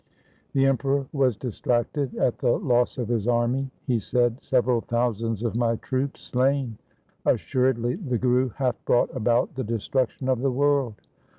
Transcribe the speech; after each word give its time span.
The 0.53 0.65
Emperor 0.65 1.05
was 1.13 1.37
distracted 1.37 2.15
at 2.15 2.39
the 2.39 2.53
loss 2.57 2.97
of 2.97 3.07
his 3.07 3.27
army. 3.27 3.69
He 3.85 3.99
said,' 3.99 4.39
Several 4.43 4.81
thousands 4.81 5.43
of 5.43 5.55
my 5.55 5.75
troops 5.75 6.21
slain! 6.21 6.79
Assuredly 7.23 7.97
the 7.97 8.17
Guru 8.17 8.49
hath 8.49 8.83
brought 8.85 9.15
about 9.15 9.53
the 9.53 9.63
destruc 9.63 10.09
tion 10.09 10.27
of 10.27 10.39
the 10.41 10.49
world 10.51 10.95